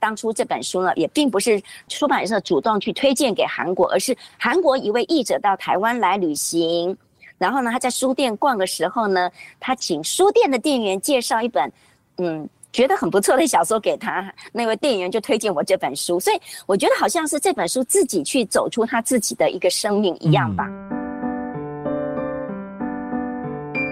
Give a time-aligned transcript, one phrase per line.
[0.00, 6.96] 当初这本书呢，也并不是出版社主动去推荐给韩国，而是韩国一位译者到台湾来旅行，
[7.38, 9.30] 然后呢，他在书店逛的时候呢，
[9.60, 11.70] 他请书店的店员介绍一本，
[12.16, 20.66] 嗯，觉得很不错的小说给他，那位店员就推荐我这本书，所以我觉得好像是这本书自己去走出他自己的一个生命一样吧。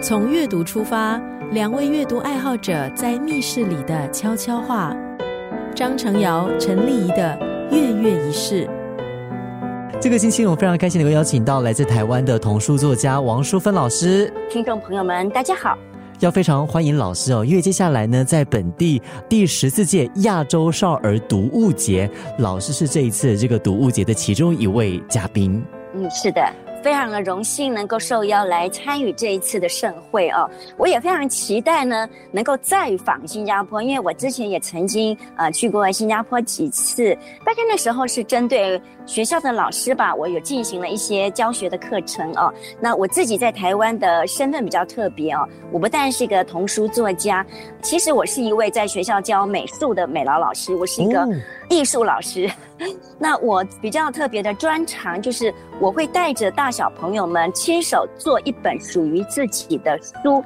[0.03, 1.21] 从阅读出发，
[1.51, 4.97] 两位阅读爱好者在密室里的悄悄话。
[5.79, 7.39] 张成尧、陈丽仪的
[7.71, 8.69] 月月仪式。
[10.01, 14.29] 这个星期我非常开心能够邀请到来自台湾的童书作家王淑芬老师。
[14.51, 15.79] 听众朋友们，大家好！
[16.19, 25.65] 要非常欢迎老师哦，因为接下来呢，在本地第十四届亚洲少儿读物节，老师是这一次这个读物节的其中一位嘉宾。
[25.95, 26.43] 嗯，是的。
[26.83, 42.53] 非常的荣幸能够受邀来参与这一次的盛会哦，我也非常期待呢能够再访新加坡，因为我之前也曾经呃去过新加坡几次，大概那时候是针对学校的老师吧，我有进行了一些教学的课程哦。
[42.81, 47.45] 那我自己在台湾的身份比较特别哦，我不但是一个童书作家，
[47.83, 51.29] 其实我是一位在学校教美术的美劳老师，我是一个
[51.69, 52.51] 艺术老师。
[53.19, 60.43] 那我比较特别的专长就是，我会带着大小朋友们亲手做一本属于自己的书。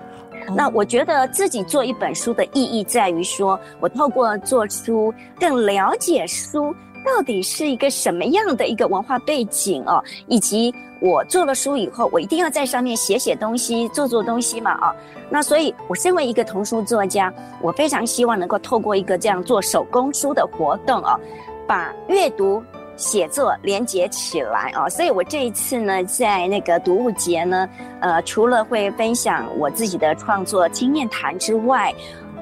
[0.56, 14.94] 那我觉得自己做一本书的意义在于说，我透过做书更了解书到底是一个什么样的一个文化背景哦，以及我做了书以后，我一定要在上面写写东西、做做东西嘛啊。
[15.28, 21.18] 那所以，我身为一个童书作家，我非常希望能够透过一个这样做手工书的活动啊。
[21.66, 22.62] 把阅读、
[22.96, 24.88] 写作连接起来啊！
[24.88, 27.68] 所以我这一次呢，在那个读物节呢，
[28.00, 31.94] 呃，除了会分享我自己的创作经验谈之外，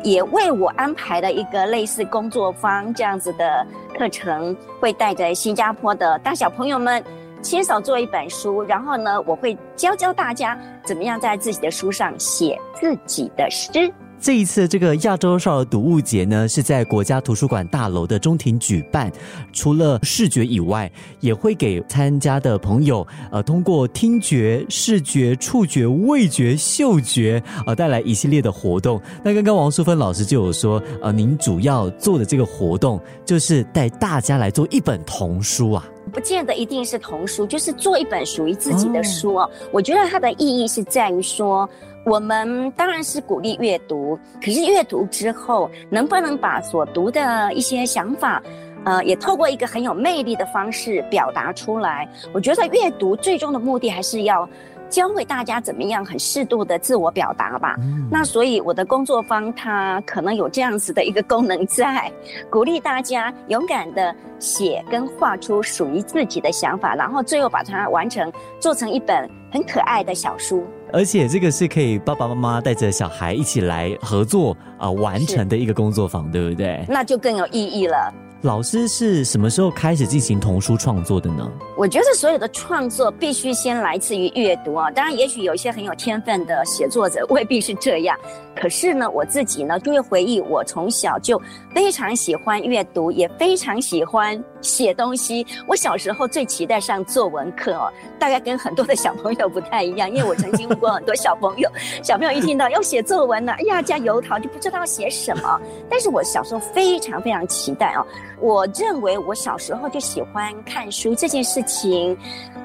[0.03, 3.65] 也为我安排了一个类似工作坊这样子的
[3.97, 7.03] 课程，会带着新加坡的大小朋友们
[7.43, 13.93] 亲手做一本书，然后呢，我会教教大家怎么样在自己的书上写自己的诗。
[14.23, 19.11] 这一次这个亚洲少儿读物节呢，是在国家图书馆大楼的中庭举办。
[19.51, 29.01] 除了视觉以外，也会给参加的朋友，呃，通过听觉、视觉、触觉、味觉、嗅觉，呃，带来一系列的活动。
[29.25, 35.83] 那刚刚王淑芬老师就有说，呃，您主要做的这个活动，就是带大家来做一本童书啊。
[36.11, 39.51] 不见得一定是童书，就是做一本属于自己的书哦。
[39.73, 41.69] 我觉得它的意义是在于说。
[42.03, 48.43] 我们当然是鼓励阅读，可是阅读之后，能不能把所读的一些想法，
[48.87, 52.09] 呃，也透过一个很有魅力的方式表达出来？
[52.33, 54.49] 我觉得阅读最终的目的还是要
[54.91, 57.77] 教会大家怎么样很适度的自我表达吧。
[58.11, 62.11] 那所以我的工作方它可能有这样子的一个功能在，
[62.51, 70.67] 鼓励大家勇敢的写跟画出属于自己的想法，然后最后把它完成，做成一本很可爱的小书。
[70.93, 76.85] 而且这个是可以爸爸妈妈带着小孩一起来合作啊完成的一个工作坊，对不对？
[76.89, 78.13] 那就更有意义了。
[78.43, 81.47] 老师是什么时候开始进行童书创作的呢？
[81.77, 84.91] 我觉得所有的创作必须先来自于阅读啊。
[84.91, 88.17] 当然，也许有一些很有天分的写作者未必是这样。
[88.57, 91.39] 可是呢，我自己呢就会回忆，我从小就
[91.75, 95.47] 非常喜欢阅读，也非常喜欢写东西。
[95.67, 101.71] 我小时候最期待上作文课哦，大概跟很多的小朋友不太一样，因为我曾经问过很多小朋友，
[102.03, 105.61] 小朋友一听到要写作文呢，哎呀加油桃就不知道写什么。
[105.89, 108.07] 但是我小时候非常非常期待哦。
[108.41, 112.17] 我认为我小时候就喜欢看书这件事情，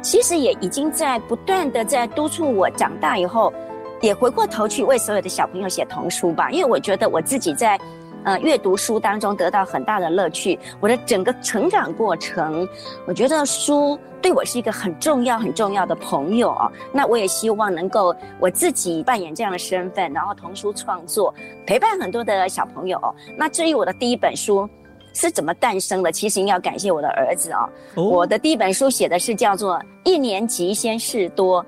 [0.01, 3.53] 其实也已经在不断的在督促我长大以后。
[4.01, 7.79] 也回过头去为所有的小朋友写童书吧，因为我觉得我自己在，
[8.25, 10.59] 呃，阅读书当中得到很大的乐趣。
[10.79, 12.67] 我的整个成长过程，
[13.07, 16.71] 我觉得书对我是一个很重要、很重要的朋友哦。
[16.91, 21.33] 那我也希望能够我自己扮演这样的身份，然后童书创作，
[21.67, 22.99] 陪伴很多的小朋友。
[23.37, 24.67] 那至于我的第一本书
[25.13, 27.69] 是怎么诞生的，其实要感谢我的儿子哦。
[27.95, 31.63] 我的第一本书写的是叫做《一年级先事多》。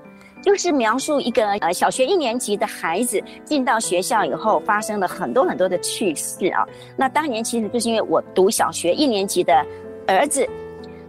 [0.48, 6.66] 就是描述一个呃小学一年级的孩子进到学校以后发生了很多很多的趣事啊。
[6.96, 9.62] 那当年其实就是因为我读小学一年级的
[10.06, 10.48] 儿子。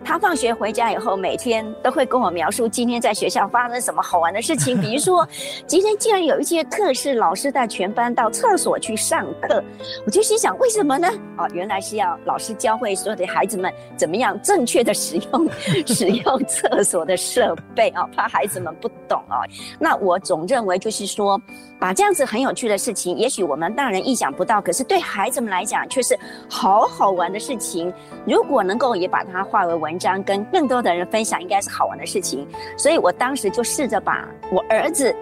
[0.04, 4.80] 他放学回家以后，每天都会跟我描述今天在学校发生什么好玩的事情。
[4.82, 5.28] 比如说，
[5.68, 9.64] 今天竟然有一节课是老师带全班到厕所去上课，
[10.06, 11.08] 我就心想，为什么呢？
[11.38, 15.50] 哦，原来是要老师教会所有的孩子们怎么样正确的使用
[15.86, 19.44] 使用厕所的设备啊，怕孩子们不懂啊。
[19.80, 21.40] 那我总认为就是说。
[21.80, 27.92] 把这样子很有趣的事情，也许我们大人意想不到，可是对孩子们来讲却是好好玩的事情。
[28.28, 32.46] 如果能够也把它化为文章，跟更多的人分享，应该是好玩的事情。
[32.78, 35.16] 所以我当时就试着把我儿子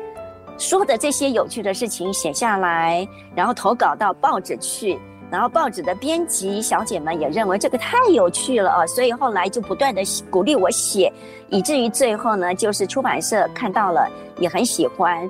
[0.58, 4.98] 说的这些有趣的事情写下来，然后投稿到报纸去。
[5.30, 10.02] 然后报纸的编辑小姐们也认为这个太有趣了啊，所以后来就不断的
[10.32, 11.12] 鼓励我写，
[11.50, 15.30] 以至于最后呢，就是出版社看到了也很喜欢。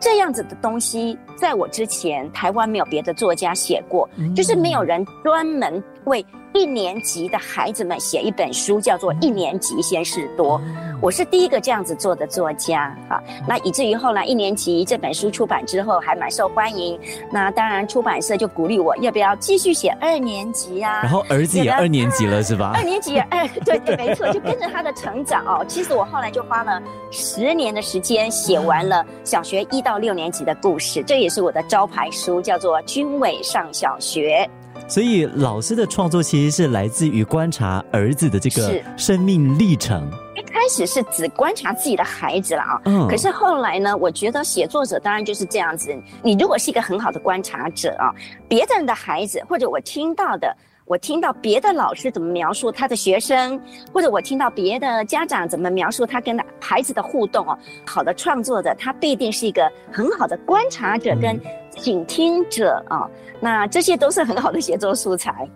[0.00, 10.60] 这样子的东西，在我之前，台湾没有别的作家写过，就是没有人专门为一年级的孩子们写一本书，叫做《一年级先事多》。
[11.00, 16.98] 我是第一个这样子做的作家啊，那以至于后来一年级这本书出版之后还蛮受欢迎。
[17.30, 21.02] 那当然出版社就鼓励我要不要继续写二年级啊？
[21.02, 22.72] 然后儿子也二年级了是吧？
[22.76, 25.64] 二年级，哎，对对， 没错，就跟着他的成长哦。
[25.66, 26.80] 其实我后来就花了
[27.10, 34.48] 十年的时间写完了小学一到六年级的故事，这也是我的招牌书，叫做《军委上小学》。
[34.86, 40.08] 所以老师的创作其实是来自于观察儿子的这个生命历程。
[40.36, 45.94] 一开始是只观察自己的孩子了啊，嗯，可是后来呢，我觉得写作者当然就是这样子。
[46.22, 48.12] 你如果是一个很好的观察者啊，
[48.48, 50.54] 别人的孩子或者我听到的，
[50.84, 53.60] 我听到别的老师怎么描述他的学生，
[53.92, 61.40] 或者我听到别的家长怎么描述他跟孩子的互动哦，好的创作者他必定是一个很好的观察者跟
[61.76, 63.08] 倾听者啊。
[63.40, 65.48] 那这些都是很好的写作素材。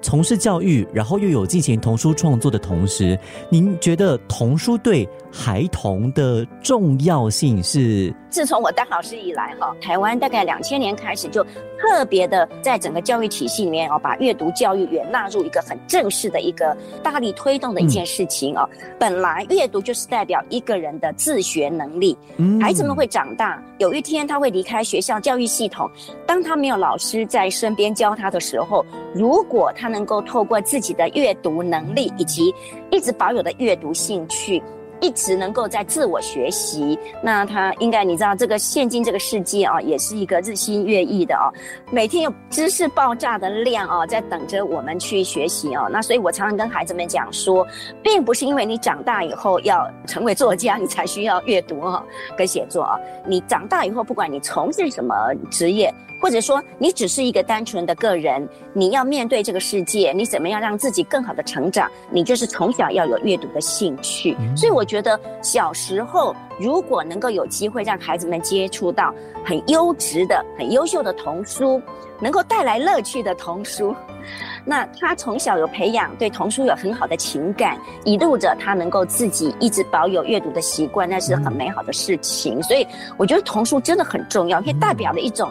[0.00, 3.18] 从事教育，然后又有进行童书创作的同时，
[3.50, 8.14] 您觉得童书对孩童的重要性是？
[8.30, 11.44] 自从我当老师以来，哈，台湾大概两千年开始就
[11.78, 18.68] 特别的在整个教育体系里面哦，把阅读教育也纳入一个很正式的一个大力推动的一件事情哦。
[18.98, 22.16] 本来阅读就是代表一个人的自学能力，
[22.60, 25.90] 孩子们会长大，有一天他会离开学校教育系统，
[26.24, 27.26] 当他没有老师。
[27.26, 28.84] 在身边教他的时候，
[29.14, 32.54] 如果他能够透过自己的阅读能力以及
[32.90, 34.62] 一直保有的阅读兴趣。
[35.00, 41.52] 一直能够在自我学习，那他应该你知道，这个现今这个世界啊，也是一个日新月异的啊，
[41.90, 45.86] 每天有知识爆炸的量啊，在等着我们去学习啊。
[45.90, 47.66] 那所以我常常跟孩子们讲说，
[48.02, 52.04] 并不是因为你长大以后要成为作家，你才需要阅读哈
[52.36, 52.98] 跟写作啊。
[53.26, 55.14] 你长大以后，不管你从事什么
[55.50, 55.92] 职业，
[56.24, 61.90] 或者说你只是一个单纯的个人，你要面对这个世界，你怎么样让自己更好的成长？
[62.10, 64.34] 你就是从小要有阅读的兴趣。
[64.56, 64.82] 所以我。
[64.94, 69.12] 觉得小时候如果能够有机会让孩子们接触到
[69.44, 71.82] 很优质的、很优秀的童书，
[72.20, 73.92] 能够带来乐趣的童书，
[74.64, 82.62] 那他从小有培养对童书有很好的情感，一路着他能够自己一直保有阅读的习惯，那是很美好的事情。
[82.62, 82.86] 所以
[83.16, 85.50] 我觉得童书真的很重要，可以代表了一种。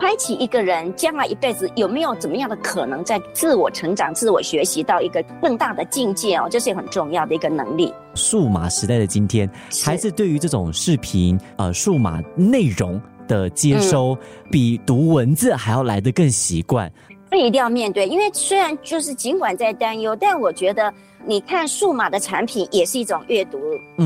[0.00, 7.92] 开启一个人将来一辈子有没有怎么样的可能，在自我成长、自我学习到一个更大的境界哦，这是很重要的一个能力。
[8.14, 9.50] 数码时代的今天，
[9.84, 14.16] 孩子对于这种视频、呃数码内容的接收，
[14.50, 16.92] 比读文字还要来得更习惯。
[17.30, 20.92] 这一定要面对，因为虽然就是尽管在担忧，但我觉得。
[21.28, 23.60] 你看数码的产品也是一种阅读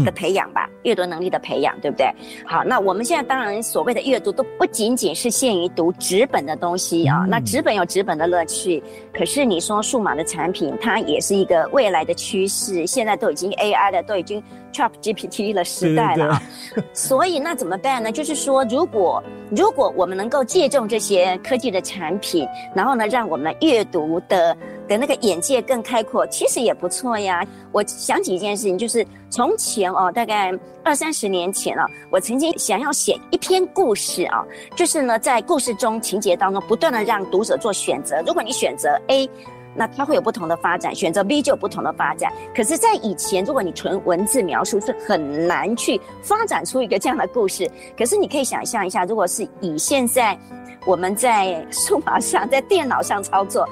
[0.05, 2.13] 的培养吧，阅读能力的培养，对不对？
[2.45, 8.83] 好，那我们现在当然所谓的阅读都不仅仅是限于读纸本的东西啊，那纸本有纸本的乐趣，
[9.15, 16.43] 可是你说数码的产品，它也是一个未来的趋势，现在都已经 AI 了都已经 Chat GPT 了时代了，
[16.93, 18.11] 所以那怎么办呢？
[18.11, 24.57] 就是说，如果如果我们能够借重这些科技的产品，然后呢，让我们阅读的。
[24.89, 27.47] 的那个眼界更开阔，其实也不错呀。
[27.71, 34.45] 我想起一件事情，就是从前哦，大概二三十年前了，我曾经想要写一篇故事啊，
[34.77, 38.23] 就是呢，在故事中情节当中，不断的让读者做选择。
[38.27, 39.29] 如果你选择 A，
[39.75, 42.31] 那它会有不同的发展；选择 B 就有不同的发展。
[42.55, 47.71] 可是，在以前，如果你纯文字描述，是很难去发展出一个这样的故事。
[47.97, 50.39] 可是，你可以想象一下，如果是以现在
[50.85, 53.67] 我们在数码上、在电脑上操作。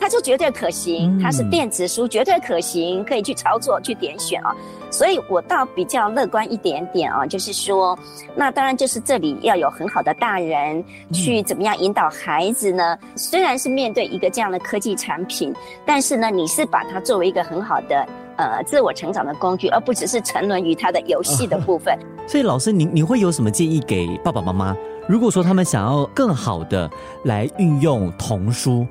[0.00, 4.56] 它就绝对可行，它是电子书，绝对可行，可以去操作、去点选啊。
[4.90, 7.96] 所以我倒比较乐观一点点啊，就是说，
[8.34, 12.98] 那当然就是这里要有很好的大人去怎么样引导孩子呢？
[13.14, 15.54] 虽然是面对一个这样的科技产品，
[15.86, 18.04] 但是呢，你是把它作为一个很好的
[18.36, 21.96] 呃自我成长的工具，而不只是沉沦于它的游戏的部分。
[22.26, 24.76] 所以老师，您您会有什么建议给爸爸妈妈？
[25.06, 26.90] 如果说他们想要更好的
[27.24, 28.86] 来运用童书？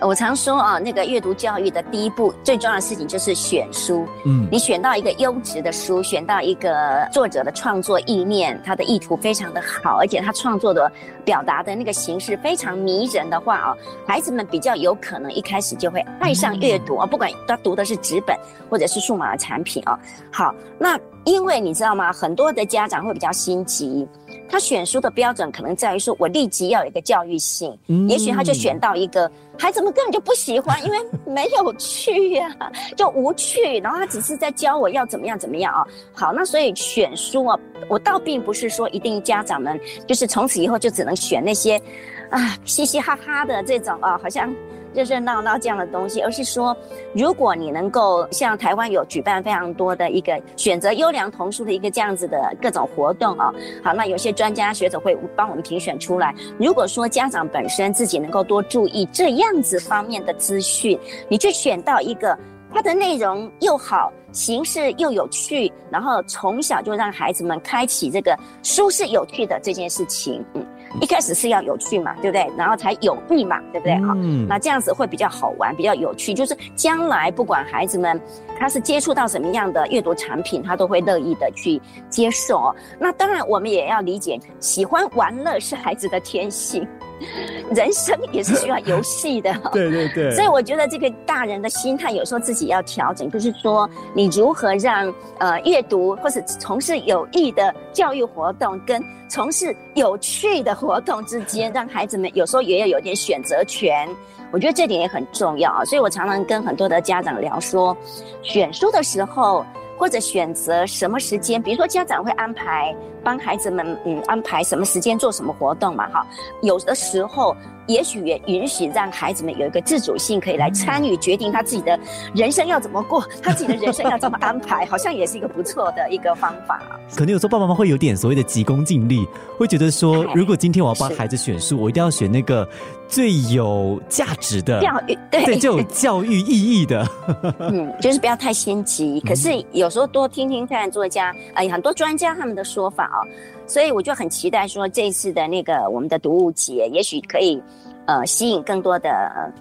[0.00, 4.04] 我常说啊，那个阅读教育的第一步最重要的事情就是选书。
[4.26, 10.90] 嗯，你选到一个优质的书，选到一个作者的创作意念，他的意图非常的好，而且他创作的
[11.24, 18.36] 表达的那个形式非常迷人的话啊，孩子们比较有可能一开始就会爱上阅读啊，不管他读的是纸本
[18.68, 19.96] 或者是数码的产品啊。
[20.32, 22.12] 好，那因为你知道吗？
[22.12, 24.08] 很多的家长会比较心急。
[24.50, 27.74] 他选书的标准可能在于说，我立即要有一个教育性，
[28.06, 29.30] 也许他就选到一个
[29.62, 32.50] 孩子们根本就不喜欢，因为没有趣呀，
[32.96, 33.78] 就无趣。
[33.78, 35.86] 然后他只是在教我要怎么样怎么样啊。
[36.12, 37.56] 好，那所以选书啊，
[37.88, 41.80] 我倒并不是说一定家长们就是从此以后就只能选那些
[42.28, 44.52] 啊嘻嘻哈哈的这种啊，好像。
[44.94, 46.76] 热热闹闹这样的东西，而是说，
[47.14, 56.34] 如果你能够像台湾有举办非常多的一个选择优良童书的一个这样子的各种活动啊，好，那有些专家学者会帮我们评选出来。
[56.58, 62.38] 如果说家长本身自己能够多注意这样子方面的资讯，你去选到一个
[62.72, 70.66] 它的内容又好，形式又有趣，然后从小就让孩子们开启这个书是有趣的这件事情，嗯。
[71.00, 72.50] 一开始是要有趣嘛，对不对？
[72.56, 73.94] 然后才有益嘛，对不对？
[74.02, 74.14] 好，
[74.48, 76.34] 那这样子会比较好玩，比较有趣。
[76.34, 78.20] 就是将来不管孩子们
[78.58, 82.74] 他是接触到什么样的阅读产品，他都会乐意的去接受。
[82.98, 86.86] 那当然，我们也要理解，喜欢玩乐是孩子的天性。
[87.74, 90.30] 人生也是需要游戏的， 对对对。
[90.32, 104.08] 所以我觉得这个大人的心态有时候自己要调整，就是说你如何让呃阅读或是从事有益的教育活动跟从事有趣的活动之间，让孩子们有时候也要有点选择权。
[104.50, 105.84] 我觉得这点也很重要啊。
[105.84, 107.96] 所以我常常跟很多的家长聊说，
[108.42, 109.64] 选书的时候。
[110.02, 112.92] 或者选择什么时间，比如说家长会安排
[113.22, 116.26] 帮孩子们，嗯，安排什么时间做什么活动嘛，哈，
[116.60, 117.54] 有的时候。
[117.86, 121.98] 也许也允许让孩子们有一个自主性，可以来参与决定他自己的
[122.34, 126.80] 人生要怎么过，他自己的人生要怎么安排，好像也是一个不错的一个方法。
[127.14, 129.26] 可能有时候爸爸妈妈会有点所谓的急功近利，
[129.58, 132.68] 会觉得说，如果今天我要帮孩子选书，我一定要选那个
[133.08, 137.06] 最有价值的教育，对，就有教育意义的。
[137.58, 139.20] 嗯，就是不要太心急。
[139.20, 143.26] 可是有时候多听听看作家，哎，很多专家他们的说法哦。
[143.66, 147.62] 所以我就很期待说，这一次的那个我们的读物节，也许可以，
[148.06, 149.52] 呃，吸引更多的。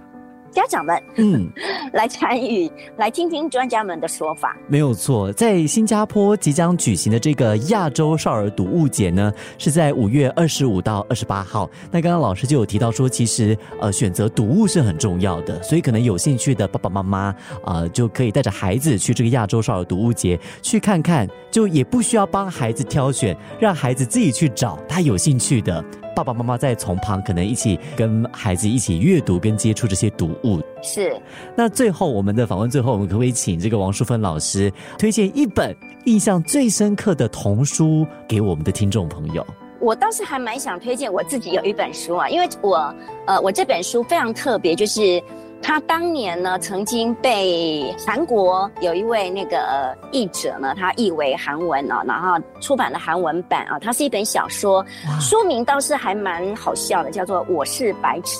[0.52, 1.50] 家长们，嗯，
[1.94, 4.56] 来参与，来听听专家们的说法。
[4.68, 11.70] 没有错，在新加坡即将举行的这个亚洲少儿读物节呢，是在五月二十五到二十八号。
[11.90, 25.84] 那刚刚老师就有提到说，其实呃，选择读物是很重要的，所以可能有兴趣的爸爸妈妈啊，就可以带着孩子去这个亚洲少儿读物节去看看，就也不需要帮孩子挑选，让孩子自己去找他有兴趣的。
[26.16, 30.62] 爸爸妈妈在从旁可能一起跟孩子一起阅读跟接触这些读物。
[30.82, 31.16] 是。
[31.56, 35.76] 那最后我们的访问最后，我们可不可以请这个王淑芬老师推荐一本
[36.06, 39.46] 印象最深刻的童书给我们的听众朋友？
[39.80, 42.94] 我倒是还蛮想推荐我自己有一本书啊，因为我
[43.26, 45.22] 呃我这本书非常特别，就是。
[45.64, 53.78] 他当年呢，曾经被韩国有一位那个译者呢，他译为韩文啊，然后出版了韩文版啊。
[53.80, 54.86] 它是一本小说，
[55.20, 58.38] 书名倒是还蛮好笑的，叫做《我是白痴》。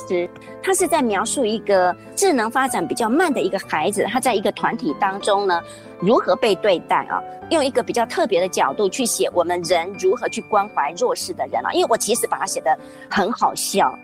[0.64, 5.62] 他是在描述一个智能发展比较慢的一个孩子，他在一个团体当中呢，
[6.00, 7.22] 如何被对待啊？
[7.50, 11.72] 用一个比较特别的角度去写我们人如何去关怀弱势的人啊。
[11.72, 12.78] 因为我其实把它写得
[13.10, 13.98] 很好笑。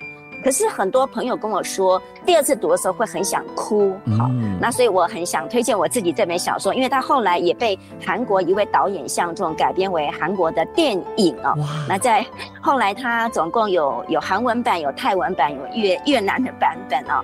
[0.44, 3.92] 可是很多朋友跟我说，第二次读的时候会很想哭。
[4.18, 4.30] 好，
[4.62, 11.54] 那所以我很想推荐我自己这本小说，因为它后来也被韩国一位导演相中，改编为韩国的电影哦。
[11.88, 12.26] 那在
[12.62, 17.24] 后来，它总共有有韩文版、有泰文版、有越越南的版本哦。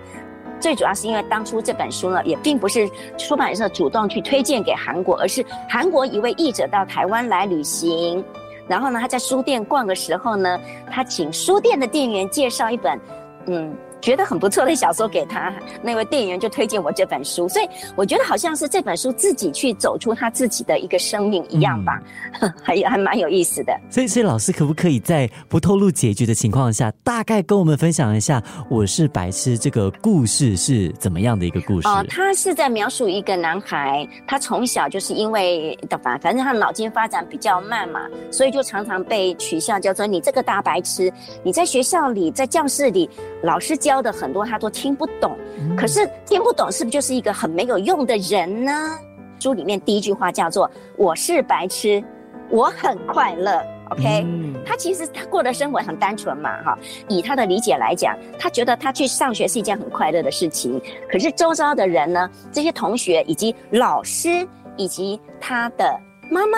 [0.60, 8.24] 最主要是因为当初这本书呢，也并不是出版社主动去推荐给韩国，而是韩国一位译者到台湾来旅行。
[8.67, 13.00] 然后呢，他在书店逛的时候呢，他请书店的店员介绍一本，
[13.48, 13.75] 嗯。
[14.03, 22.01] 觉得很不错的小说给他，那位店员就推荐我这本书，所以我觉得好像是这本书自己去走出他自己的一个生命一样吧，
[22.62, 23.74] 还还蛮有意思的。
[23.89, 31.88] 所以，所以老师可不可以在不透露结局的情况下，大概跟我们分享一下《我是白痴》这个故事是怎么样的一个故事？
[31.88, 41.10] 哦，他是在描述一个男孩，他从小就是因为反反正他脑筋发展比较慢嘛，所以就常常被取笑，叫做你这个大白痴。
[41.41, 43.10] 你在学校里，在教室里，
[43.43, 43.92] 老师教。
[43.93, 45.38] 教的很多他都听不懂，
[45.77, 48.97] 可是听不懂是不是就是一个很没有用的人呢？
[49.39, 52.03] 书里面第一句话叫做“我是白痴，
[52.50, 53.62] 我很快乐”。
[53.91, 54.25] OK，
[54.65, 56.75] 他其实他过的生活很单纯嘛，哈。
[57.07, 60.81] 以他的理解来讲，他觉得他去上学是一件很快乐的事情。
[61.12, 66.00] 可是周遭的人呢，这些同学以及老师以及他的
[66.31, 66.57] 妈妈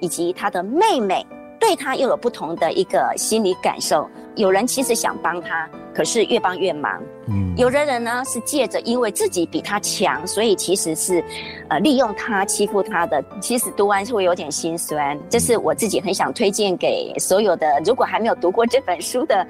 [0.00, 1.26] 以及他的妹妹。
[1.60, 4.08] 对他又有不同的一个心理感受。
[4.36, 7.02] 有人其实想帮他，可是越帮越忙。
[7.26, 11.22] 嗯，有的人呢是借着因为自己比他强，所以其实是，
[11.68, 13.22] 呃，利用他欺负他的。
[13.40, 15.18] 其实读完是会有点心酸。
[15.28, 19.46] 这是我自己很想推荐给所有的，如果还没有读过这本书的，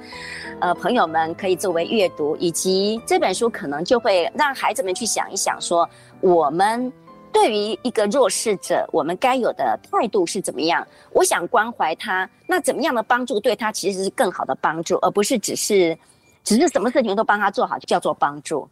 [0.61, 5.89] 呃，朋友们可以作为阅读，以及这本书可能就会让孩子们去想一想，说
[6.21, 6.93] 我们。
[7.33, 10.87] 对于一个弱势者，我们该有的态度是怎么样？
[11.13, 15.97] 我想关怀他，那怎么样的帮助对他其实是更好的帮助，而不是只是，
[16.45, 18.69] 只是什么事情都帮他做好就叫做帮助。